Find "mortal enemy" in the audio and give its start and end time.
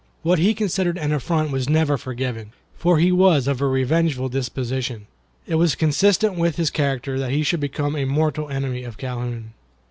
8.05-8.83